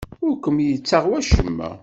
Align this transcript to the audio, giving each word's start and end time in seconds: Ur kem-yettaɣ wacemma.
Ur 0.25 0.33
kem-yettaɣ 0.43 1.03
wacemma. 1.11 1.69